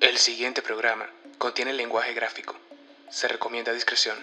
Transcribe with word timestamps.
El 0.00 0.16
siguiente 0.16 0.62
programa 0.62 1.06
contiene 1.38 1.72
lenguaje 1.72 2.12
gráfico. 2.14 2.56
Se 3.10 3.28
recomienda 3.28 3.72
discreción. 3.72 4.16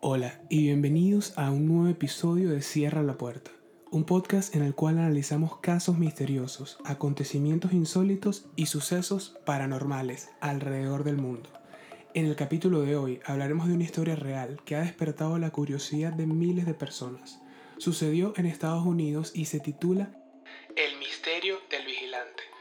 Hola 0.00 0.40
y 0.48 0.64
bienvenidos 0.64 1.36
a 1.36 1.50
un 1.50 1.68
nuevo 1.68 1.88
episodio 1.88 2.50
de 2.50 2.62
Cierra 2.62 3.02
la 3.02 3.18
Puerta, 3.18 3.52
un 3.90 4.04
podcast 4.04 4.56
en 4.56 4.62
el 4.62 4.74
cual 4.74 4.98
analizamos 4.98 5.60
casos 5.60 5.98
misteriosos, 5.98 6.78
acontecimientos 6.84 7.72
insólitos 7.72 8.46
y 8.56 8.66
sucesos 8.66 9.38
paranormales 9.46 10.30
alrededor 10.40 11.04
del 11.04 11.18
mundo. 11.18 11.50
En 12.14 12.26
el 12.26 12.34
capítulo 12.34 12.80
de 12.80 12.96
hoy 12.96 13.20
hablaremos 13.24 13.68
de 13.68 13.74
una 13.74 13.84
historia 13.84 14.16
real 14.16 14.60
que 14.64 14.74
ha 14.74 14.80
despertado 14.80 15.38
la 15.38 15.50
curiosidad 15.50 16.12
de 16.12 16.26
miles 16.26 16.66
de 16.66 16.74
personas. 16.74 17.40
Sucedió 17.78 18.34
en 18.36 18.46
Estados 18.46 18.84
Unidos 18.84 19.30
y 19.34 19.44
se 19.44 19.60
titula 19.60 20.12
El 20.74 20.98
misterio 20.98 21.58
del 21.70 21.86
vigilante. 21.86 22.51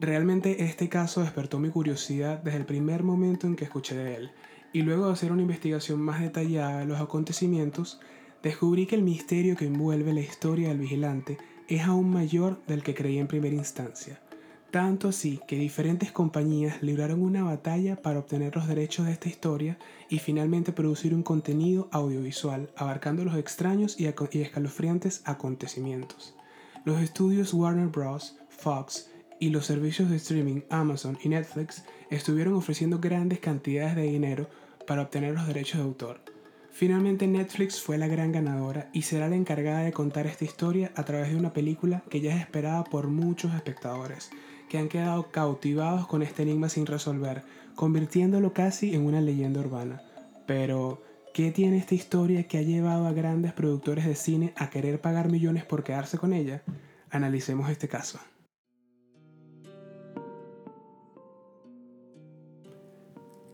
Realmente 0.00 0.62
este 0.62 0.88
caso 0.88 1.22
despertó 1.22 1.58
mi 1.58 1.70
curiosidad 1.70 2.40
desde 2.42 2.58
el 2.58 2.66
primer 2.66 3.02
momento 3.02 3.48
en 3.48 3.56
que 3.56 3.64
escuché 3.64 3.96
de 3.96 4.14
él, 4.14 4.30
y 4.72 4.82
luego 4.82 5.06
de 5.06 5.12
hacer 5.12 5.32
una 5.32 5.42
investigación 5.42 6.00
más 6.00 6.20
detallada 6.20 6.78
de 6.78 6.86
los 6.86 7.00
acontecimientos, 7.00 8.00
descubrí 8.42 8.86
que 8.86 8.94
el 8.94 9.02
misterio 9.02 9.56
que 9.56 9.66
envuelve 9.66 10.12
la 10.12 10.20
historia 10.20 10.68
del 10.68 10.78
vigilante 10.78 11.38
es 11.66 11.82
aún 11.82 12.10
mayor 12.10 12.62
del 12.68 12.84
que 12.84 12.94
creí 12.94 13.18
en 13.18 13.26
primera 13.26 13.56
instancia. 13.56 14.20
Tanto 14.70 15.08
así 15.08 15.40
que 15.48 15.56
diferentes 15.56 16.12
compañías 16.12 16.82
libraron 16.82 17.22
una 17.22 17.42
batalla 17.42 17.96
para 17.96 18.18
obtener 18.18 18.54
los 18.54 18.68
derechos 18.68 19.06
de 19.06 19.12
esta 19.12 19.28
historia 19.28 19.78
y 20.10 20.18
finalmente 20.18 20.72
producir 20.72 21.14
un 21.14 21.22
contenido 21.22 21.88
audiovisual 21.90 22.70
abarcando 22.76 23.24
los 23.24 23.34
extraños 23.36 23.98
y, 23.98 24.06
escalofriantes 24.06 25.22
acontecimientos. 25.24 26.36
Los 26.84 27.00
estudios 27.00 27.52
Warner 27.54 27.88
Bros., 27.88 28.36
Fox 28.48 29.10
y 29.40 29.50
los 29.50 29.66
servicios 29.66 30.10
de 30.10 30.16
streaming 30.16 30.62
Amazon 30.70 31.18
y 31.22 31.28
Netflix 31.28 31.84
estuvieron 32.10 32.54
ofreciendo 32.54 32.98
grandes 32.98 33.40
cantidades 33.40 33.96
de 33.96 34.02
dinero 34.02 34.48
para 34.86 35.02
obtener 35.02 35.34
los 35.34 35.46
derechos 35.46 35.78
de 35.78 35.84
autor. 35.84 36.20
Finalmente 36.70 37.26
Netflix 37.26 37.80
fue 37.80 37.98
la 37.98 38.06
gran 38.06 38.30
ganadora 38.30 38.88
y 38.92 39.02
será 39.02 39.28
la 39.28 39.36
encargada 39.36 39.80
de 39.80 39.92
contar 39.92 40.26
esta 40.26 40.44
historia 40.44 40.92
a 40.94 41.04
través 41.04 41.30
de 41.30 41.36
una 41.36 41.52
película 41.52 42.04
que 42.08 42.20
ya 42.20 42.34
es 42.34 42.40
esperada 42.40 42.84
por 42.84 43.08
muchos 43.08 43.52
espectadores, 43.54 44.30
que 44.68 44.78
han 44.78 44.88
quedado 44.88 45.30
cautivados 45.30 46.06
con 46.06 46.22
este 46.22 46.42
enigma 46.42 46.68
sin 46.68 46.86
resolver, 46.86 47.42
convirtiéndolo 47.74 48.52
casi 48.52 48.94
en 48.94 49.06
una 49.06 49.20
leyenda 49.20 49.60
urbana. 49.60 50.02
Pero, 50.46 51.02
¿qué 51.34 51.50
tiene 51.50 51.78
esta 51.78 51.96
historia 51.96 52.44
que 52.46 52.58
ha 52.58 52.62
llevado 52.62 53.06
a 53.06 53.12
grandes 53.12 53.52
productores 53.52 54.06
de 54.06 54.14
cine 54.14 54.52
a 54.56 54.70
querer 54.70 55.00
pagar 55.00 55.30
millones 55.30 55.64
por 55.64 55.82
quedarse 55.82 56.16
con 56.16 56.32
ella? 56.32 56.62
Analicemos 57.10 57.70
este 57.70 57.88
caso. 57.88 58.20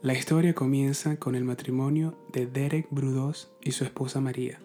La 0.04 0.12
historia 0.12 0.54
comienza 0.54 1.16
con 1.16 1.34
el 1.34 1.44
matrimonio 1.44 2.14
de 2.30 2.44
Derek 2.44 2.88
Brudos 2.90 3.50
y 3.62 3.72
su 3.72 3.84
esposa 3.84 4.20
María. 4.20 4.60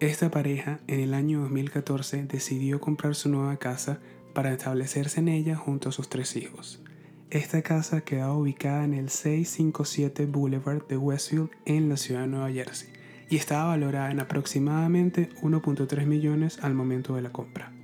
Esta 0.00 0.30
pareja 0.30 0.80
en 0.86 1.00
el 1.00 1.12
año 1.12 1.42
2014 1.42 2.24
decidió 2.24 2.80
comprar 2.80 3.14
su 3.14 3.28
nueva 3.28 3.58
casa 3.58 4.00
para 4.32 4.50
establecerse 4.50 5.20
en 5.20 5.28
ella 5.28 5.56
junto 5.56 5.90
a 5.90 5.92
sus 5.92 6.08
tres 6.08 6.36
hijos. 6.36 6.82
Esta 7.28 7.60
casa 7.60 8.00
quedaba 8.00 8.32
ubicada 8.32 8.82
en 8.84 8.94
el 8.94 9.10
657 9.10 10.24
Boulevard 10.24 10.86
de 10.86 10.96
Westfield 10.96 11.50
en 11.66 11.90
la 11.90 11.98
ciudad 11.98 12.22
de 12.22 12.28
Nueva 12.28 12.50
Jersey 12.50 12.88
y 13.28 13.36
estaba 13.36 13.66
valorada 13.66 14.10
en 14.10 14.20
aproximadamente 14.20 15.28
1.3 15.42 16.06
millones 16.06 16.60
al 16.62 16.72
momento 16.72 17.14
de 17.14 17.20
la 17.20 17.30
compra. 17.30 17.74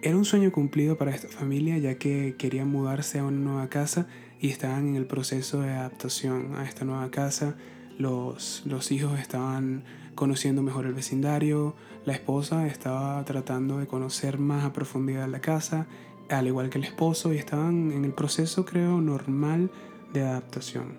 Era 0.00 0.16
un 0.16 0.24
sueño 0.24 0.50
cumplido 0.50 0.96
para 0.96 1.14
esta 1.14 1.28
familia 1.28 1.76
ya 1.76 1.96
que 1.96 2.36
querían 2.38 2.68
mudarse 2.68 3.18
a 3.18 3.24
una 3.24 3.38
nueva 3.38 3.68
casa 3.68 4.06
y 4.40 4.50
estaban 4.50 4.88
en 4.88 4.96
el 4.96 5.06
proceso 5.06 5.60
de 5.60 5.70
adaptación 5.70 6.56
a 6.56 6.64
esta 6.64 6.84
nueva 6.84 7.10
casa. 7.10 7.56
Los, 7.98 8.62
los 8.66 8.90
hijos 8.92 9.18
estaban 9.18 9.84
conociendo 10.14 10.62
mejor 10.62 10.86
el 10.86 10.94
vecindario, 10.94 11.74
la 12.04 12.12
esposa 12.12 12.66
estaba 12.66 13.24
tratando 13.24 13.78
de 13.78 13.86
conocer 13.86 14.38
más 14.38 14.64
a 14.64 14.72
profundidad 14.72 15.28
la 15.28 15.40
casa, 15.40 15.86
al 16.28 16.46
igual 16.46 16.70
que 16.70 16.78
el 16.78 16.84
esposo, 16.84 17.32
y 17.32 17.38
estaban 17.38 17.92
en 17.92 18.04
el 18.04 18.12
proceso, 18.12 18.64
creo, 18.64 19.00
normal 19.00 19.70
de 20.12 20.22
adaptación. 20.22 20.98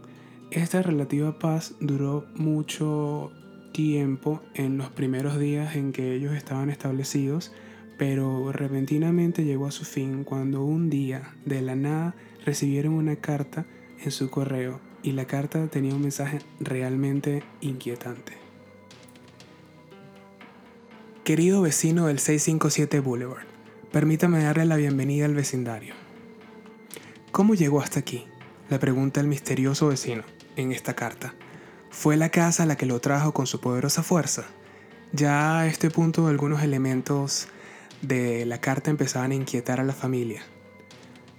Esta 0.52 0.82
relativa 0.82 1.40
paz 1.40 1.76
duró 1.80 2.26
mucho 2.36 3.32
tiempo 3.72 4.42
en 4.54 4.78
los 4.78 4.90
primeros 4.90 5.38
días 5.38 5.76
en 5.76 5.92
que 5.92 6.16
ellos 6.16 6.34
estaban 6.34 6.70
establecidos, 6.70 7.52
pero 7.98 8.52
repentinamente 8.52 9.44
llegó 9.44 9.68
a 9.68 9.72
su 9.72 9.86
fin 9.86 10.24
cuando 10.24 10.64
un 10.64 10.90
día, 10.90 11.36
de 11.46 11.62
la 11.62 11.76
nada, 11.76 12.16
recibieron 12.46 12.94
una 12.94 13.16
carta 13.16 13.66
en 14.04 14.12
su 14.12 14.30
correo 14.30 14.80
y 15.04 15.12
la 15.12 15.26
carta 15.26 15.68
tenía 15.68 15.94
un 15.94 16.02
mensaje 16.02 16.40
realmente 16.60 17.44
inquietante. 17.62 18.34
Querido 21.24 21.62
vecino 21.62 22.06
del 22.06 22.20
657 22.20 23.00
Boulevard, 23.00 23.46
permítame 23.92 24.44
darle 24.44 24.66
la 24.66 24.76
bienvenida 24.76 25.26
al 25.26 25.34
vecindario. 25.34 25.96
¿Cómo 27.32 27.56
llegó 27.56 27.82
hasta 27.82 28.00
aquí? 28.00 28.26
Le 28.70 28.80
pregunta 28.80 29.22
el 29.22 29.28
misterioso 29.28 29.88
vecino 29.88 30.24
en 30.56 30.72
esta 30.72 30.96
carta. 30.96 31.34
¿Fue 31.90 32.16
la 32.16 32.30
casa 32.30 32.66
la 32.66 32.78
que 32.78 32.86
lo 32.86 33.00
trajo 33.00 33.34
con 33.34 33.48
su 33.48 33.60
poderosa 33.60 34.04
fuerza? 34.04 34.46
Ya 35.14 35.60
a 35.60 35.68
este 35.68 35.90
punto 35.90 36.28
algunos 36.28 36.62
elementos 36.62 37.48
de 38.02 38.46
la 38.46 38.60
carta 38.62 38.92
empezaban 38.92 39.32
a 39.32 39.36
inquietar 39.36 39.80
a 39.80 39.84
la 39.84 39.94
familia. 39.94 40.44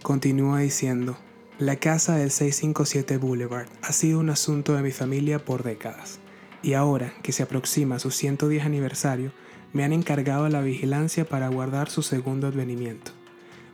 Continúa 0.06 0.60
diciendo, 0.60 1.18
la 1.58 1.74
casa 1.74 2.14
del 2.14 2.30
657 2.30 3.16
Boulevard 3.16 3.66
ha 3.82 3.90
sido 3.90 4.20
un 4.20 4.30
asunto 4.30 4.76
de 4.76 4.82
mi 4.82 4.92
familia 4.92 5.44
por 5.44 5.64
décadas, 5.64 6.20
y 6.62 6.74
ahora 6.74 7.12
que 7.24 7.32
se 7.32 7.42
aproxima 7.42 7.98
su 7.98 8.12
110 8.12 8.64
aniversario, 8.64 9.32
me 9.72 9.82
han 9.82 9.92
encargado 9.92 10.48
la 10.48 10.60
vigilancia 10.60 11.28
para 11.28 11.48
guardar 11.48 11.90
su 11.90 12.04
segundo 12.04 12.46
advenimiento. 12.46 13.10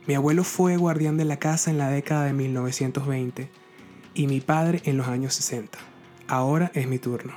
Mi 0.07 0.15
abuelo 0.15 0.43
fue 0.43 0.75
guardián 0.75 1.17
de 1.17 1.25
la 1.25 1.37
casa 1.37 1.69
en 1.69 1.77
la 1.77 1.91
década 1.91 2.25
de 2.25 2.33
1920 2.33 3.51
y 4.15 4.25
mi 4.25 4.41
padre 4.41 4.81
en 4.85 4.97
los 4.97 5.09
años 5.09 5.35
60. 5.35 5.77
Ahora 6.27 6.71
es 6.73 6.87
mi 6.87 6.97
turno. 6.97 7.35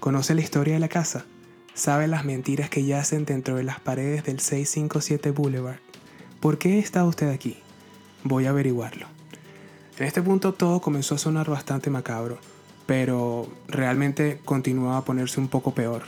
¿Conoce 0.00 0.34
la 0.34 0.40
historia 0.40 0.72
de 0.72 0.80
la 0.80 0.88
casa? 0.88 1.26
¿Sabe 1.74 2.08
las 2.08 2.24
mentiras 2.24 2.70
que 2.70 2.82
yacen 2.82 3.26
dentro 3.26 3.56
de 3.56 3.64
las 3.64 3.78
paredes 3.78 4.24
del 4.24 4.40
657 4.40 5.32
Boulevard? 5.32 5.80
¿Por 6.40 6.56
qué 6.56 6.78
está 6.78 7.04
usted 7.04 7.28
aquí? 7.28 7.58
Voy 8.24 8.46
a 8.46 8.50
averiguarlo. 8.50 9.06
En 9.98 10.06
este 10.06 10.22
punto 10.22 10.54
todo 10.54 10.80
comenzó 10.80 11.14
a 11.14 11.18
sonar 11.18 11.50
bastante 11.50 11.90
macabro, 11.90 12.38
pero 12.86 13.48
realmente 13.66 14.40
continuaba 14.44 14.98
a 14.98 15.04
ponerse 15.04 15.40
un 15.40 15.48
poco 15.48 15.74
peor. 15.74 16.02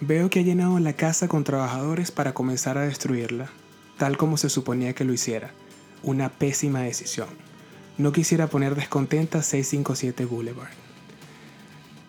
Veo 0.00 0.30
que 0.30 0.40
ha 0.40 0.42
llenado 0.42 0.78
la 0.78 0.92
casa 0.92 1.26
con 1.26 1.42
trabajadores 1.42 2.10
para 2.10 2.34
comenzar 2.34 2.78
a 2.78 2.82
destruirla, 2.82 3.48
tal 3.98 4.16
como 4.16 4.36
se 4.36 4.50
suponía 4.50 4.92
que 4.92 5.04
lo 5.04 5.12
hiciera. 5.12 5.50
Una 6.02 6.28
pésima 6.28 6.80
decisión. 6.82 7.28
No 7.98 8.12
quisiera 8.12 8.46
poner 8.46 8.74
descontenta 8.74 9.42
657 9.42 10.24
Boulevard. 10.26 10.70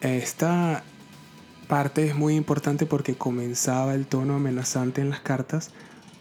Esta 0.02 0.84
parte 1.68 2.08
es 2.08 2.16
muy 2.16 2.36
importante 2.36 2.86
porque 2.86 3.16
comenzaba 3.16 3.96
el 3.96 4.06
tono 4.06 4.36
amenazante 4.36 5.02
en 5.02 5.10
las 5.10 5.22
cartas 5.22 5.72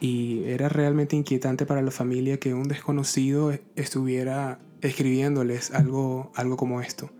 y 0.01 0.45
era 0.45 0.69
realmente 0.69 1.17
inquietante 1.17 1.67
para 1.67 1.83
la 1.83 1.91
familia 1.91 2.39
que 2.39 2.55
un 2.55 2.69
desconocido 2.69 3.53
estuviera 3.77 4.59
escribiéndoles 4.81 5.73
algo, 5.73 6.31
algo 6.35 6.57
como 6.57 6.81
esto. 6.81 7.11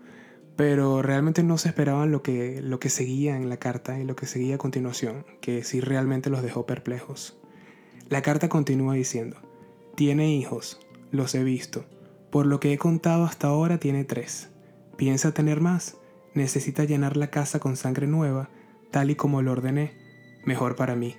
Pero 0.55 1.01
realmente 1.01 1.43
no 1.43 1.57
se 1.57 1.69
esperaban 1.69 2.11
lo 2.11 2.23
que, 2.23 2.61
lo 2.61 2.79
que 2.79 2.89
seguía 2.89 3.35
en 3.35 3.49
la 3.49 3.57
carta 3.57 3.99
y 3.99 4.03
lo 4.03 4.15
que 4.15 4.25
seguía 4.25 4.55
a 4.55 4.59
continuación, 4.59 5.25
que 5.41 5.63
sí 5.63 5.81
realmente 5.81 6.29
los 6.29 6.41
dejó 6.41 6.65
perplejos. 6.65 7.37
La 8.09 8.21
carta 8.21 8.49
continúa 8.49 8.95
diciendo, 8.95 9.37
tiene 9.95 10.33
hijos, 10.35 10.79
los 11.11 11.35
he 11.35 11.43
visto, 11.43 11.85
por 12.31 12.45
lo 12.45 12.59
que 12.59 12.73
he 12.73 12.77
contado 12.77 13.25
hasta 13.25 13.47
ahora 13.47 13.77
tiene 13.79 14.03
tres. 14.03 14.49
¿Piensa 14.97 15.33
tener 15.33 15.61
más? 15.61 15.97
necesita 16.37 16.85
llenar 16.85 17.17
la 17.17 17.29
casa 17.29 17.59
con 17.59 17.75
sangre 17.75 18.07
nueva, 18.07 18.49
tal 18.91 19.09
y 19.09 19.15
como 19.15 19.41
lo 19.41 19.51
ordené, 19.51 19.93
mejor 20.45 20.75
para 20.75 20.95
mí. 20.95 21.15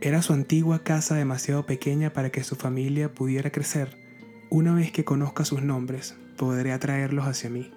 Era 0.00 0.20
su 0.20 0.34
antigua 0.34 0.82
casa 0.84 1.14
demasiado 1.14 1.64
pequeña 1.64 2.12
para 2.12 2.30
que 2.30 2.44
su 2.44 2.54
familia 2.54 3.12
pudiera 3.14 3.50
crecer. 3.50 3.96
Una 4.50 4.74
vez 4.74 4.92
que 4.92 5.04
conozca 5.04 5.44
sus 5.44 5.62
nombres, 5.62 6.16
podré 6.36 6.72
atraerlos 6.72 7.26
hacia 7.26 7.50
mí. 7.50 7.72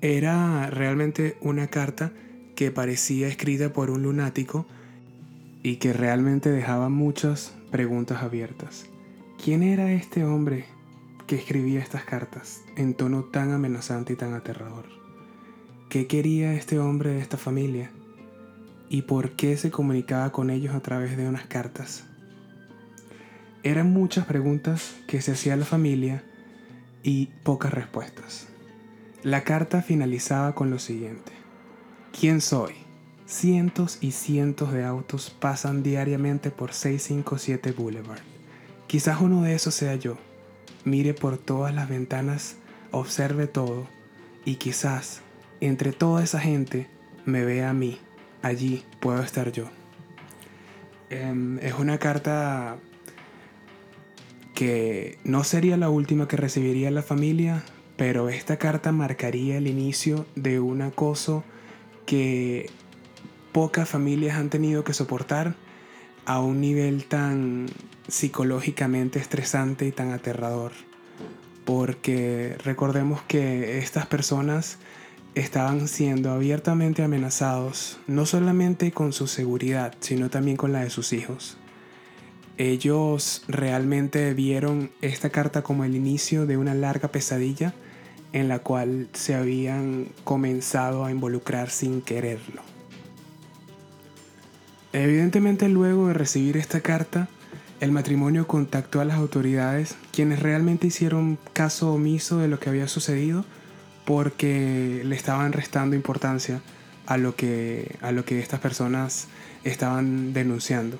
Era 0.00 0.70
realmente 0.70 1.36
una 1.40 1.66
carta 1.66 2.12
que 2.54 2.70
parecía 2.70 3.26
escrita 3.26 3.72
por 3.72 3.90
un 3.90 4.02
lunático 4.02 4.66
y 5.62 5.76
que 5.76 5.92
realmente 5.92 6.50
dejaba 6.50 6.88
muchas 6.88 7.54
preguntas 7.72 8.22
abiertas. 8.22 8.86
¿Quién 9.42 9.62
era 9.62 9.92
este 9.92 10.24
hombre 10.24 10.66
que 11.26 11.36
escribía 11.36 11.80
estas 11.80 12.04
cartas 12.04 12.62
en 12.76 12.94
tono 12.94 13.24
tan 13.24 13.50
amenazante 13.52 14.12
y 14.12 14.16
tan 14.16 14.34
aterrador? 14.34 14.84
¿Qué 15.88 16.06
quería 16.06 16.54
este 16.54 16.78
hombre 16.78 17.10
de 17.10 17.20
esta 17.20 17.36
familia? 17.36 17.90
¿Y 18.88 19.02
por 19.02 19.32
qué 19.32 19.56
se 19.56 19.70
comunicaba 19.70 20.30
con 20.32 20.50
ellos 20.50 20.74
a 20.74 20.80
través 20.80 21.16
de 21.16 21.28
unas 21.28 21.46
cartas? 21.46 22.04
Eran 23.62 23.92
muchas 23.92 24.26
preguntas 24.26 24.94
que 25.06 25.22
se 25.22 25.32
hacía 25.32 25.56
la 25.56 25.64
familia 25.64 26.22
y 27.02 27.26
pocas 27.42 27.72
respuestas. 27.72 28.48
La 29.22 29.42
carta 29.42 29.80
finalizaba 29.80 30.54
con 30.54 30.70
lo 30.70 30.78
siguiente. 30.78 31.32
¿Quién 32.18 32.40
soy? 32.40 32.74
Cientos 33.26 33.98
y 34.02 34.10
cientos 34.10 34.70
de 34.72 34.84
autos 34.84 35.30
pasan 35.30 35.82
diariamente 35.82 36.50
por 36.50 36.74
657 36.74 37.72
Boulevard. 37.72 38.20
Quizás 38.86 39.20
uno 39.22 39.42
de 39.42 39.54
esos 39.54 39.74
sea 39.74 39.94
yo. 39.94 40.18
Mire 40.84 41.14
por 41.14 41.38
todas 41.38 41.74
las 41.74 41.88
ventanas, 41.88 42.56
observe 42.90 43.46
todo 43.46 43.86
y 44.44 44.56
quizás 44.56 45.22
entre 45.60 45.92
toda 45.92 46.22
esa 46.22 46.38
gente 46.38 46.88
me 47.24 47.44
vea 47.44 47.70
a 47.70 47.74
mí. 47.74 47.98
Allí 48.44 48.84
puedo 49.00 49.22
estar 49.22 49.52
yo. 49.52 49.70
Em, 51.08 51.58
es 51.60 51.72
una 51.78 51.96
carta 51.96 52.76
que 54.54 55.16
no 55.24 55.44
sería 55.44 55.78
la 55.78 55.88
última 55.88 56.28
que 56.28 56.36
recibiría 56.36 56.90
la 56.90 57.00
familia, 57.00 57.64
pero 57.96 58.28
esta 58.28 58.58
carta 58.58 58.92
marcaría 58.92 59.56
el 59.56 59.66
inicio 59.66 60.26
de 60.36 60.60
un 60.60 60.82
acoso 60.82 61.42
que 62.04 62.68
pocas 63.52 63.88
familias 63.88 64.36
han 64.36 64.50
tenido 64.50 64.84
que 64.84 64.92
soportar 64.92 65.54
a 66.26 66.40
un 66.40 66.60
nivel 66.60 67.06
tan 67.06 67.64
psicológicamente 68.08 69.20
estresante 69.20 69.86
y 69.86 69.90
tan 69.90 70.12
aterrador. 70.12 70.72
Porque 71.64 72.58
recordemos 72.62 73.22
que 73.22 73.78
estas 73.78 74.04
personas 74.04 74.76
estaban 75.34 75.88
siendo 75.88 76.30
abiertamente 76.30 77.02
amenazados, 77.02 77.98
no 78.06 78.24
solamente 78.26 78.92
con 78.92 79.12
su 79.12 79.26
seguridad, 79.26 79.94
sino 80.00 80.30
también 80.30 80.56
con 80.56 80.72
la 80.72 80.84
de 80.84 80.90
sus 80.90 81.12
hijos. 81.12 81.56
Ellos 82.56 83.42
realmente 83.48 84.32
vieron 84.32 84.92
esta 85.00 85.30
carta 85.30 85.62
como 85.62 85.84
el 85.84 85.96
inicio 85.96 86.46
de 86.46 86.56
una 86.56 86.74
larga 86.74 87.08
pesadilla 87.08 87.74
en 88.32 88.48
la 88.48 88.60
cual 88.60 89.08
se 89.12 89.34
habían 89.34 90.08
comenzado 90.22 91.04
a 91.04 91.10
involucrar 91.10 91.70
sin 91.70 92.00
quererlo. 92.00 92.62
Evidentemente 94.92 95.68
luego 95.68 96.08
de 96.08 96.14
recibir 96.14 96.56
esta 96.56 96.80
carta, 96.80 97.28
el 97.80 97.90
matrimonio 97.90 98.46
contactó 98.46 99.00
a 99.00 99.04
las 99.04 99.18
autoridades, 99.18 99.96
quienes 100.12 100.40
realmente 100.40 100.86
hicieron 100.86 101.38
caso 101.52 101.92
omiso 101.92 102.38
de 102.38 102.46
lo 102.46 102.60
que 102.60 102.70
había 102.70 102.86
sucedido 102.86 103.44
porque 104.04 105.02
le 105.04 105.16
estaban 105.16 105.52
restando 105.52 105.96
importancia 105.96 106.60
a 107.06 107.16
lo 107.16 107.36
que, 107.36 107.96
a 108.00 108.12
lo 108.12 108.24
que 108.24 108.40
estas 108.40 108.60
personas 108.60 109.28
estaban 109.64 110.32
denunciando. 110.32 110.98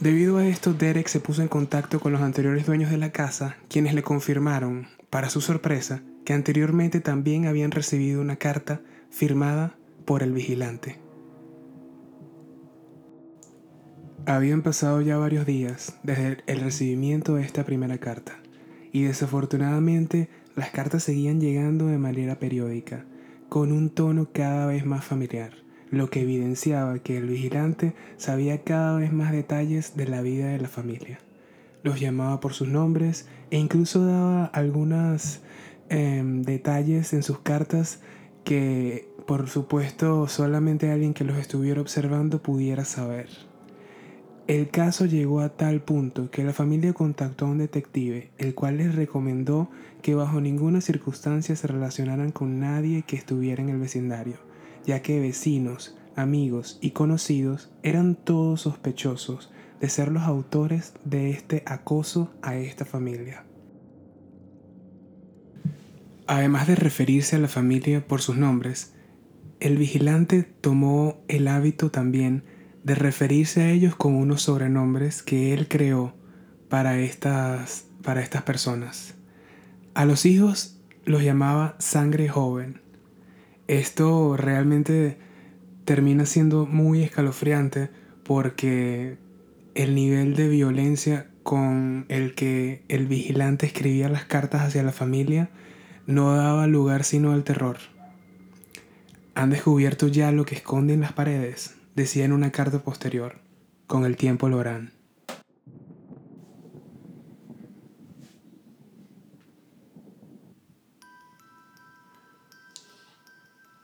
Debido 0.00 0.38
a 0.38 0.46
esto, 0.46 0.72
Derek 0.72 1.08
se 1.08 1.20
puso 1.20 1.42
en 1.42 1.48
contacto 1.48 2.00
con 2.00 2.12
los 2.12 2.22
anteriores 2.22 2.64
dueños 2.64 2.90
de 2.90 2.96
la 2.96 3.10
casa, 3.10 3.56
quienes 3.68 3.92
le 3.92 4.02
confirmaron, 4.02 4.88
para 5.10 5.28
su 5.28 5.40
sorpresa, 5.40 6.02
que 6.24 6.32
anteriormente 6.32 7.00
también 7.00 7.46
habían 7.46 7.70
recibido 7.70 8.20
una 8.20 8.36
carta 8.36 8.80
firmada 9.10 9.74
por 10.06 10.22
el 10.22 10.32
vigilante. 10.32 10.98
Habían 14.26 14.62
pasado 14.62 15.00
ya 15.00 15.16
varios 15.18 15.44
días 15.44 15.96
desde 16.02 16.38
el 16.46 16.60
recibimiento 16.60 17.34
de 17.34 17.42
esta 17.42 17.64
primera 17.64 17.98
carta, 17.98 18.38
y 18.92 19.02
desafortunadamente 19.02 20.28
las 20.56 20.70
cartas 20.70 21.04
seguían 21.04 21.40
llegando 21.40 21.86
de 21.86 21.98
manera 21.98 22.38
periódica, 22.38 23.04
con 23.48 23.72
un 23.72 23.90
tono 23.90 24.28
cada 24.32 24.66
vez 24.66 24.84
más 24.84 25.04
familiar, 25.04 25.52
lo 25.90 26.10
que 26.10 26.22
evidenciaba 26.22 26.98
que 27.00 27.16
el 27.16 27.28
vigilante 27.28 27.94
sabía 28.16 28.62
cada 28.62 28.96
vez 28.96 29.12
más 29.12 29.32
detalles 29.32 29.96
de 29.96 30.06
la 30.06 30.22
vida 30.22 30.48
de 30.48 30.60
la 30.60 30.68
familia. 30.68 31.18
Los 31.82 32.00
llamaba 32.00 32.40
por 32.40 32.52
sus 32.52 32.68
nombres 32.68 33.28
e 33.50 33.58
incluso 33.58 34.04
daba 34.04 34.44
algunos 34.46 35.40
em, 35.88 36.42
detalles 36.42 37.12
en 37.12 37.22
sus 37.22 37.40
cartas 37.40 38.00
que 38.44 39.08
por 39.26 39.48
supuesto 39.48 40.28
solamente 40.28 40.90
alguien 40.90 41.14
que 41.14 41.24
los 41.24 41.38
estuviera 41.38 41.80
observando 41.80 42.42
pudiera 42.42 42.84
saber. 42.84 43.49
El 44.50 44.68
caso 44.68 45.06
llegó 45.06 45.42
a 45.42 45.50
tal 45.50 45.80
punto 45.80 46.28
que 46.32 46.42
la 46.42 46.52
familia 46.52 46.92
contactó 46.92 47.46
a 47.46 47.50
un 47.50 47.58
detective, 47.58 48.32
el 48.36 48.56
cual 48.56 48.78
les 48.78 48.96
recomendó 48.96 49.70
que 50.02 50.16
bajo 50.16 50.40
ninguna 50.40 50.80
circunstancia 50.80 51.54
se 51.54 51.68
relacionaran 51.68 52.32
con 52.32 52.58
nadie 52.58 53.04
que 53.06 53.14
estuviera 53.14 53.62
en 53.62 53.68
el 53.68 53.78
vecindario, 53.78 54.38
ya 54.84 55.02
que 55.02 55.20
vecinos, 55.20 55.96
amigos 56.16 56.80
y 56.82 56.90
conocidos 56.90 57.70
eran 57.84 58.16
todos 58.16 58.62
sospechosos 58.62 59.52
de 59.80 59.88
ser 59.88 60.10
los 60.10 60.24
autores 60.24 60.94
de 61.04 61.30
este 61.30 61.62
acoso 61.64 62.34
a 62.42 62.56
esta 62.56 62.84
familia. 62.84 63.44
Además 66.26 66.66
de 66.66 66.74
referirse 66.74 67.36
a 67.36 67.38
la 67.38 67.46
familia 67.46 68.04
por 68.04 68.20
sus 68.20 68.36
nombres, 68.36 68.94
el 69.60 69.76
vigilante 69.76 70.42
tomó 70.42 71.20
el 71.28 71.46
hábito 71.46 71.92
también 71.92 72.42
de 72.82 72.94
referirse 72.94 73.62
a 73.62 73.70
ellos 73.70 73.94
con 73.94 74.14
unos 74.14 74.42
sobrenombres 74.42 75.22
que 75.22 75.52
él 75.52 75.68
creó 75.68 76.14
para 76.68 76.98
estas, 76.98 77.84
para 78.02 78.22
estas 78.22 78.42
personas. 78.42 79.14
A 79.94 80.04
los 80.04 80.24
hijos 80.24 80.78
los 81.04 81.22
llamaba 81.22 81.76
sangre 81.78 82.28
joven. 82.28 82.80
Esto 83.68 84.36
realmente 84.36 85.18
termina 85.84 86.26
siendo 86.26 86.66
muy 86.66 87.02
escalofriante 87.02 87.90
porque 88.24 89.18
el 89.74 89.94
nivel 89.94 90.34
de 90.34 90.48
violencia 90.48 91.30
con 91.42 92.06
el 92.08 92.34
que 92.34 92.82
el 92.88 93.06
vigilante 93.06 93.66
escribía 93.66 94.08
las 94.08 94.24
cartas 94.24 94.62
hacia 94.62 94.82
la 94.82 94.92
familia 94.92 95.50
no 96.06 96.34
daba 96.34 96.66
lugar 96.66 97.04
sino 97.04 97.32
al 97.32 97.44
terror. 97.44 97.78
Han 99.34 99.50
descubierto 99.50 100.08
ya 100.08 100.32
lo 100.32 100.44
que 100.44 100.54
esconden 100.54 101.00
las 101.00 101.12
paredes 101.12 101.79
decía 101.94 102.24
en 102.24 102.32
una 102.32 102.50
carta 102.50 102.78
posterior, 102.80 103.40
con 103.86 104.04
el 104.04 104.16
tiempo 104.16 104.48
lo 104.48 104.60
harán. 104.60 104.92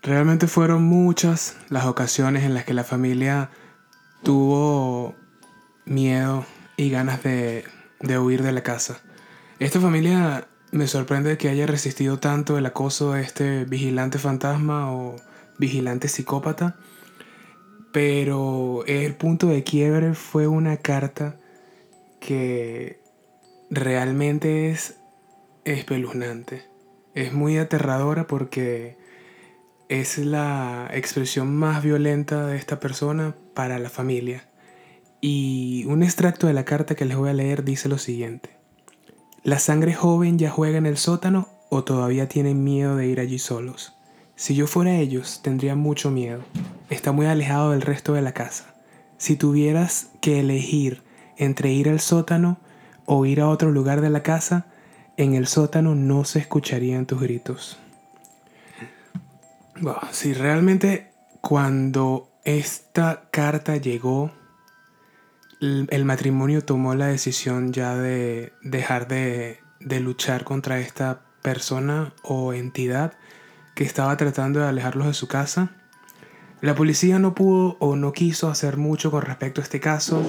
Realmente 0.02 0.46
fueron 0.46 0.84
muchas 0.84 1.56
las 1.68 1.86
ocasiones 1.86 2.44
en 2.44 2.54
las 2.54 2.64
que 2.64 2.74
la 2.74 2.84
familia 2.84 3.50
tuvo 4.22 5.16
miedo 5.84 6.46
y 6.76 6.90
ganas 6.90 7.24
de, 7.24 7.64
de 7.98 8.18
huir 8.18 8.44
de 8.44 8.52
la 8.52 8.62
casa. 8.62 9.00
Esta 9.58 9.80
familia 9.80 10.46
me 10.70 10.86
sorprende 10.86 11.38
que 11.38 11.48
haya 11.48 11.66
resistido 11.66 12.20
tanto 12.20 12.56
el 12.56 12.66
acoso 12.66 13.14
de 13.14 13.22
este 13.22 13.64
vigilante 13.64 14.20
fantasma 14.20 14.92
o 14.92 15.16
vigilante 15.58 16.06
psicópata 16.06 16.76
pero 17.96 18.84
el 18.86 19.14
punto 19.14 19.46
de 19.46 19.64
quiebre 19.64 20.12
fue 20.12 20.46
una 20.46 20.76
carta 20.76 21.36
que 22.20 23.00
realmente 23.70 24.68
es 24.68 25.00
espeluznante. 25.64 26.64
Es 27.14 27.32
muy 27.32 27.56
aterradora 27.56 28.26
porque 28.26 28.98
es 29.88 30.18
la 30.18 30.90
expresión 30.92 31.56
más 31.56 31.82
violenta 31.82 32.46
de 32.46 32.58
esta 32.58 32.80
persona 32.80 33.34
para 33.54 33.78
la 33.78 33.88
familia. 33.88 34.46
Y 35.22 35.86
un 35.86 36.02
extracto 36.02 36.46
de 36.46 36.52
la 36.52 36.66
carta 36.66 36.96
que 36.96 37.06
les 37.06 37.16
voy 37.16 37.30
a 37.30 37.32
leer 37.32 37.64
dice 37.64 37.88
lo 37.88 37.96
siguiente. 37.96 38.58
¿La 39.42 39.58
sangre 39.58 39.94
joven 39.94 40.38
ya 40.38 40.50
juega 40.50 40.76
en 40.76 40.84
el 40.84 40.98
sótano 40.98 41.48
o 41.70 41.82
todavía 41.82 42.28
tienen 42.28 42.62
miedo 42.62 42.94
de 42.94 43.06
ir 43.06 43.20
allí 43.20 43.38
solos? 43.38 43.95
Si 44.36 44.54
yo 44.54 44.66
fuera 44.66 44.96
ellos, 44.96 45.40
tendría 45.42 45.74
mucho 45.74 46.10
miedo. 46.10 46.42
Está 46.90 47.10
muy 47.10 47.24
alejado 47.24 47.70
del 47.70 47.80
resto 47.80 48.12
de 48.12 48.20
la 48.20 48.32
casa. 48.32 48.74
Si 49.16 49.34
tuvieras 49.34 50.10
que 50.20 50.40
elegir 50.40 51.02
entre 51.38 51.72
ir 51.72 51.88
al 51.88 52.00
sótano 52.00 52.58
o 53.06 53.24
ir 53.24 53.40
a 53.40 53.48
otro 53.48 53.70
lugar 53.70 54.02
de 54.02 54.10
la 54.10 54.22
casa, 54.22 54.66
en 55.16 55.34
el 55.34 55.46
sótano 55.46 55.94
no 55.94 56.24
se 56.24 56.38
escucharían 56.38 57.06
tus 57.06 57.18
gritos. 57.20 57.78
si 60.12 60.34
realmente 60.34 61.12
cuando 61.40 62.28
esta 62.44 63.28
carta 63.30 63.76
llegó, 63.76 64.32
el, 65.60 66.04
matrimonio 66.04 66.62
tomó 66.62 66.94
la 66.94 67.06
decisión 67.06 67.72
ya 67.72 67.96
de 67.96 68.52
dejar 68.62 69.08
de 69.08 70.00
luchar 70.00 70.44
contra 70.44 70.78
esta 70.78 71.22
persona 71.40 72.12
o 72.22 72.52
entidad 72.52 73.14
que 73.76 73.84
estaba 73.84 74.16
tratando 74.16 74.58
de 74.58 74.66
alejarlos 74.66 75.06
de 75.06 75.14
su 75.14 75.28
casa. 75.28 75.70
La 76.62 76.74
policía 76.74 77.18
no 77.18 77.34
pudo 77.34 77.76
o 77.78 77.94
no 77.94 78.12
quiso 78.12 78.48
hacer 78.48 78.78
mucho 78.78 79.10
con 79.10 79.20
respecto 79.20 79.60
a 79.60 79.64
este 79.64 79.80
caso, 79.80 80.22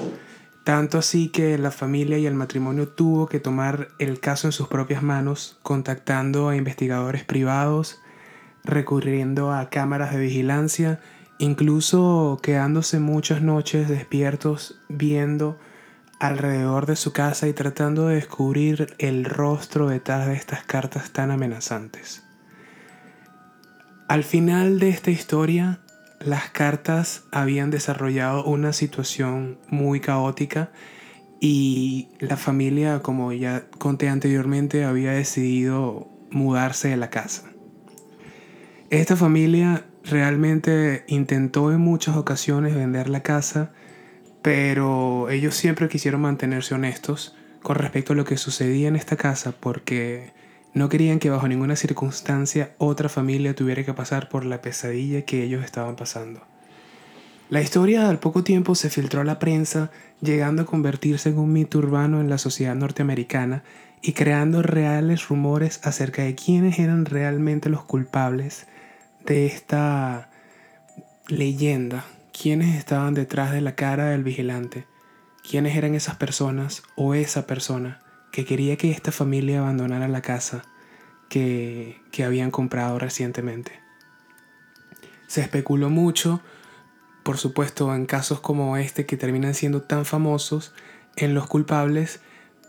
tanto 0.64 0.98
así 0.98 1.30
que 1.30 1.56
la 1.56 1.70
familia 1.70 2.18
y 2.18 2.26
el 2.26 2.34
matrimonio 2.34 2.88
tuvo 2.88 3.26
que 3.26 3.40
tomar 3.40 3.88
el 3.98 4.20
caso 4.20 4.46
en 4.46 4.52
sus 4.52 4.68
propias 4.68 5.02
manos, 5.02 5.58
contactando 5.62 6.50
a 6.50 6.56
investigadores 6.56 7.24
privados, 7.24 8.02
recurriendo 8.64 9.50
a 9.50 9.70
cámaras 9.70 10.12
de 10.12 10.20
vigilancia, 10.20 11.00
incluso 11.38 12.38
quedándose 12.42 13.00
muchas 13.00 13.40
noches 13.40 13.88
despiertos 13.88 14.78
viendo 14.90 15.58
alrededor 16.20 16.84
de 16.84 16.96
su 16.96 17.14
casa 17.14 17.48
y 17.48 17.54
tratando 17.54 18.08
de 18.08 18.16
descubrir 18.16 18.94
el 18.98 19.24
rostro 19.24 19.88
detrás 19.88 20.26
de 20.26 20.34
estas 20.34 20.64
cartas 20.64 21.12
tan 21.12 21.30
amenazantes. 21.30 22.27
Al 24.08 24.24
final 24.24 24.78
de 24.78 24.88
esta 24.88 25.10
historia, 25.10 25.80
las 26.18 26.48
cartas 26.48 27.24
habían 27.30 27.70
desarrollado 27.70 28.42
una 28.42 28.72
situación 28.72 29.58
muy 29.68 30.00
caótica 30.00 30.70
y 31.40 32.08
la 32.18 32.38
familia, 32.38 33.00
como 33.00 33.34
ya 33.34 33.66
conté 33.76 34.08
anteriormente, 34.08 34.84
había 34.84 35.12
decidido 35.12 36.08
mudarse 36.30 36.88
de 36.88 36.96
la 36.96 37.10
casa. 37.10 37.50
Esta 38.88 39.14
familia 39.14 39.84
realmente 40.04 41.04
intentó 41.06 41.70
en 41.70 41.80
muchas 41.80 42.16
ocasiones 42.16 42.74
vender 42.74 43.10
la 43.10 43.22
casa, 43.22 43.72
pero 44.40 45.28
ellos 45.28 45.54
siempre 45.54 45.90
quisieron 45.90 46.22
mantenerse 46.22 46.74
honestos 46.74 47.36
con 47.62 47.76
respecto 47.76 48.14
a 48.14 48.16
lo 48.16 48.24
que 48.24 48.38
sucedía 48.38 48.88
en 48.88 48.96
esta 48.96 49.16
casa 49.16 49.52
porque 49.52 50.32
no 50.78 50.88
querían 50.88 51.18
que 51.18 51.28
bajo 51.28 51.48
ninguna 51.48 51.74
circunstancia 51.74 52.70
otra 52.78 53.08
familia 53.08 53.54
tuviera 53.54 53.84
que 53.84 53.94
pasar 53.94 54.28
por 54.28 54.44
la 54.44 54.62
pesadilla 54.62 55.22
que 55.22 55.42
ellos 55.42 55.64
estaban 55.64 55.96
pasando. 55.96 56.40
La 57.50 57.60
historia 57.60 58.08
al 58.08 58.20
poco 58.20 58.44
tiempo 58.44 58.74
se 58.74 58.88
filtró 58.88 59.22
a 59.22 59.24
la 59.24 59.38
prensa, 59.38 59.90
llegando 60.20 60.62
a 60.62 60.66
convertirse 60.66 61.30
en 61.30 61.38
un 61.38 61.52
mito 61.52 61.78
urbano 61.78 62.20
en 62.20 62.30
la 62.30 62.38
sociedad 62.38 62.74
norteamericana 62.74 63.64
y 64.02 64.12
creando 64.12 64.62
reales 64.62 65.28
rumores 65.28 65.80
acerca 65.82 66.22
de 66.22 66.36
quiénes 66.36 66.78
eran 66.78 67.06
realmente 67.06 67.70
los 67.70 67.82
culpables 67.82 68.68
de 69.26 69.46
esta 69.46 70.30
leyenda, 71.26 72.04
quiénes 72.32 72.76
estaban 72.76 73.14
detrás 73.14 73.50
de 73.50 73.62
la 73.62 73.74
cara 73.74 74.10
del 74.10 74.22
vigilante, 74.22 74.86
quiénes 75.48 75.76
eran 75.76 75.96
esas 75.96 76.16
personas 76.16 76.84
o 76.94 77.14
esa 77.14 77.46
persona 77.46 78.00
que 78.32 78.44
quería 78.44 78.76
que 78.76 78.90
esta 78.90 79.12
familia 79.12 79.60
abandonara 79.60 80.08
la 80.08 80.22
casa 80.22 80.62
que, 81.28 82.00
que 82.10 82.24
habían 82.24 82.50
comprado 82.50 82.98
recientemente. 82.98 83.72
Se 85.26 85.40
especuló 85.40 85.90
mucho 85.90 86.42
por 87.28 87.36
supuesto, 87.36 87.94
en 87.94 88.06
casos 88.06 88.40
como 88.40 88.78
este 88.78 89.04
que 89.04 89.18
terminan 89.18 89.52
siendo 89.52 89.82
tan 89.82 90.06
famosos, 90.06 90.72
en 91.14 91.34
los 91.34 91.46
culpables, 91.46 92.20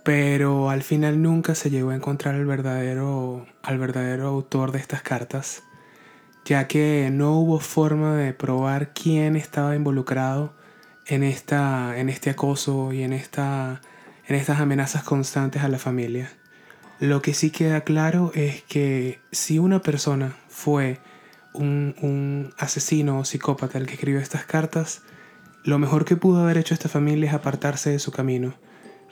pero 0.03 0.69
al 0.69 0.83
final 0.83 1.21
nunca 1.21 1.55
se 1.55 1.69
llegó 1.69 1.91
a 1.91 1.95
encontrar 1.95 2.35
al 2.35 2.45
verdadero, 2.45 3.47
al 3.63 3.77
verdadero 3.77 4.27
autor 4.27 4.73
de 4.73 4.79
estas 4.79 5.01
cartas, 5.01 5.63
ya 6.43 6.67
que 6.67 7.09
no 7.09 7.37
hubo 7.39 7.61
forma 7.61 8.17
de 8.17 8.33
probar 8.33 8.91
quién 8.91 9.37
estaba 9.37 9.77
involucrado 9.77 10.53
en, 11.05 11.23
esta, 11.23 11.97
en 11.97 12.09
este 12.09 12.29
acoso 12.29 12.91
y 12.91 13.03
en, 13.03 13.13
esta, 13.13 13.79
en 14.29 14.35
estas 14.35 14.59
amenazas 14.59 15.03
constantes 15.03 15.63
a 15.63 15.67
la 15.67 15.79
familia. 15.79 16.31
Lo 16.99 17.21
que 17.21 17.33
sí 17.33 17.49
queda 17.49 17.81
claro 17.81 18.31
es 18.35 18.61
que 18.61 19.19
si 19.31 19.57
una 19.57 19.81
persona 19.81 20.37
fue 20.47 20.99
un, 21.55 22.53
asesino 22.59 23.19
o 23.19 23.25
psicópata 23.25 23.79
el 23.79 23.87
que 23.87 23.93
escribió 23.93 24.19
estas 24.19 24.45
cartas, 24.45 25.01
lo 25.63 25.79
mejor 25.79 26.05
que 26.05 26.15
pudo 26.15 26.41
haber 26.41 26.59
hecho 26.59 26.75
esta 26.75 26.89
familia 26.89 27.29
es 27.29 27.33
apartarse 27.33 27.89
de 27.89 27.97
su 27.97 28.11
camino. 28.11 28.53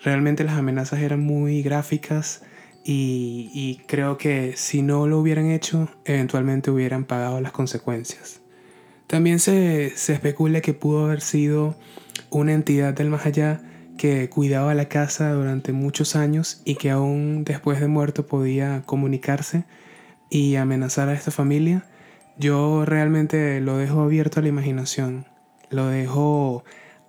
Realmente 0.04 0.44
las 0.44 0.56
amenazas 0.56 1.00
eran 1.00 1.22
muy 1.22 1.64
gráficas 1.64 2.44
y, 2.86 3.82
creo 3.88 4.18
que 4.18 4.54
si 4.56 4.84
no 4.84 5.08
lo 5.08 5.20
hubieran 5.20 5.50
hecho, 5.50 5.90
eventualmente 6.06 6.70
hubieran 6.70 7.06
pagado 7.06 7.42
las 7.42 7.52
consecuencias. 7.52 8.42
También 9.08 9.40
se, 9.40 9.94
se 9.96 10.14
especula 10.14 10.62
que 10.62 10.74
pudo 10.74 11.06
haber 11.06 11.22
sido 11.22 11.76
una 12.30 12.54
entidad 12.54 12.94
del 12.94 13.10
más 13.10 13.26
allá 13.26 13.62
que 13.98 14.30
cuidaba 14.30 14.74
la 14.74 14.88
casa 14.88 15.32
durante 15.34 15.74
muchos 15.74 16.16
años 16.16 16.62
y 16.66 16.76
que 16.76 16.92
aún 16.92 17.44
después 17.44 17.80
de 17.80 17.88
muerto 17.88 18.26
podía 18.28 18.84
comunicarse 18.86 19.66
y 20.30 20.56
amenazar 20.56 21.10
a 21.10 21.14
esta 21.14 21.32
familia 21.32 21.86
yo 22.40 22.86
realmente 22.86 23.60
lo 23.62 23.78
dejo 23.78 24.02
abierto 24.02 24.40
a 24.40 24.44
la 24.44 24.50
imaginación, 24.50 25.26
lo 25.72 25.88
dejo 25.88 26.64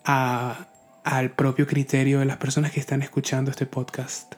al 0.05 1.31
propio 1.33 1.67
criterio 1.67 2.21
de 2.21 2.25
las 2.25 2.39
personas 2.39 2.73
que 2.73 2.81
están 2.81 3.03
escuchando 3.03 3.51
este 3.51 3.67
podcast. 3.67 4.37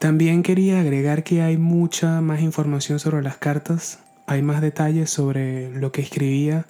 También 0.00 0.42
quería 0.42 0.80
agregar 0.80 1.22
que 1.22 1.40
hay 1.40 1.56
mucha 1.56 2.20
más 2.20 2.40
información 2.40 2.98
sobre 2.98 3.22
las 3.22 3.36
cartas, 3.36 4.00
hay 4.26 4.42
más 4.42 4.60
detalles 4.60 5.10
sobre 5.10 5.70
lo 5.70 5.92
que 5.92 6.02
escribía 6.02 6.66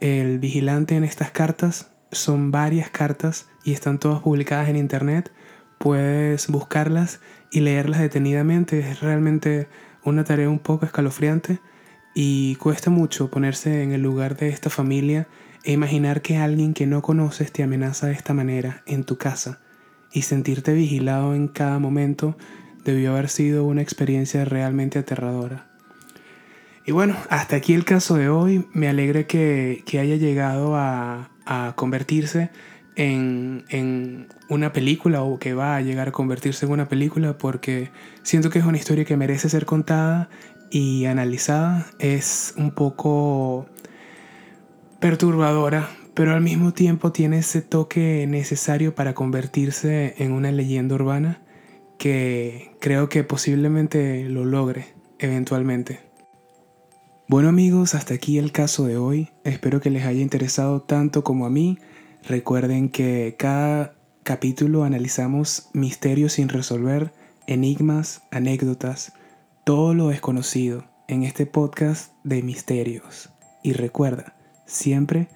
el 0.00 0.40
vigilante 0.40 0.96
en 0.96 1.04
estas 1.04 1.30
cartas. 1.30 1.91
Son 2.12 2.50
varias 2.50 2.90
cartas 2.90 3.48
y 3.64 3.72
están 3.72 3.98
todas 3.98 4.20
publicadas 4.20 4.68
en 4.68 4.76
internet. 4.76 5.32
Puedes 5.78 6.48
buscarlas 6.48 7.20
y 7.50 7.60
leerlas 7.60 8.00
detenidamente. 8.00 8.78
Es 8.78 9.00
realmente 9.00 9.68
una 10.04 10.24
tarea 10.24 10.48
un 10.48 10.58
poco 10.58 10.86
escalofriante 10.86 11.60
y 12.14 12.56
cuesta 12.56 12.90
mucho 12.90 13.30
ponerse 13.30 13.82
en 13.82 13.92
el 13.92 14.02
lugar 14.02 14.36
de 14.36 14.50
esta 14.50 14.70
familia 14.70 15.26
e 15.64 15.72
imaginar 15.72 16.22
que 16.22 16.36
alguien 16.36 16.74
que 16.74 16.86
no 16.86 17.02
conoces 17.02 17.52
te 17.52 17.62
amenaza 17.62 18.08
de 18.08 18.12
esta 18.12 18.34
manera 18.34 18.82
en 18.86 19.04
tu 19.04 19.16
casa 19.16 19.60
y 20.12 20.22
sentirte 20.22 20.74
vigilado 20.74 21.34
en 21.34 21.48
cada 21.48 21.78
momento 21.78 22.36
debió 22.84 23.12
haber 23.12 23.28
sido 23.28 23.64
una 23.64 23.82
experiencia 23.82 24.44
realmente 24.44 24.98
aterradora. 24.98 25.68
Y 26.84 26.92
bueno, 26.92 27.16
hasta 27.30 27.56
aquí 27.56 27.74
el 27.74 27.84
caso 27.84 28.16
de 28.16 28.28
hoy. 28.28 28.66
Me 28.72 28.88
alegra 28.88 29.24
que, 29.24 29.84
haya 29.92 30.16
llegado 30.16 30.76
a, 31.46 31.74
convertirse 31.76 32.50
en, 32.96 33.64
en, 33.68 34.28
una 34.48 34.72
película 34.72 35.22
o 35.22 35.38
que 35.38 35.54
va 35.54 35.76
a 35.76 35.80
llegar 35.80 36.08
a 36.08 36.12
convertirse 36.12 36.66
en 36.66 36.72
una 36.72 36.88
película 36.88 37.38
porque 37.38 37.90
siento 38.22 38.50
que 38.50 38.58
es 38.58 38.64
una 38.64 38.76
historia 38.78 39.04
que 39.04 39.16
merece 39.16 39.48
ser 39.48 39.64
contada 39.64 40.28
y 40.70 41.04
analizada 41.04 41.86
es 41.98 42.54
un 42.56 42.70
poco 42.70 43.66
perturbadora, 45.00 45.90
pero 46.14 46.32
al 46.32 46.40
mismo 46.40 46.72
tiempo 46.72 47.12
tiene 47.12 47.38
ese 47.38 47.60
toque 47.60 48.26
necesario 48.26 48.94
para 48.94 49.14
convertirse 49.14 50.14
en 50.18 50.32
una 50.32 50.50
leyenda 50.52 50.94
urbana 50.94 51.42
que 51.98 52.72
creo 52.80 53.08
que 53.08 53.22
posiblemente 53.22 54.28
lo 54.28 54.44
logre 54.44 54.94
eventualmente. 55.18 56.11
Bueno 57.32 57.48
amigos, 57.48 57.94
hasta 57.94 58.12
aquí 58.12 58.36
el 58.36 58.52
caso 58.52 58.84
de 58.84 58.98
hoy. 58.98 59.30
Espero 59.42 59.80
que 59.80 59.88
les 59.88 60.04
haya 60.04 60.20
interesado 60.20 60.82
tanto 60.82 61.24
como 61.24 61.46
a 61.46 61.48
mí. 61.48 61.78
Recuerden 62.28 62.90
que 62.90 63.36
cada 63.38 63.94
capítulo 64.22 64.84
analizamos 64.84 65.70
misterios 65.72 66.34
sin 66.34 66.50
resolver, 66.50 67.14
enigmas, 67.46 68.20
anécdotas, 68.30 69.14
todo 69.64 69.94
lo 69.94 70.08
desconocido 70.08 70.84
en 71.08 71.22
este 71.22 71.46
podcast 71.46 72.12
de 72.22 72.42
misterios. 72.42 73.30
Y 73.62 73.72
recuerda, 73.72 74.36
siempre... 74.66 75.28